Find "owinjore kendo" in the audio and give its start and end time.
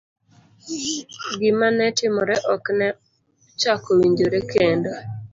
3.95-4.91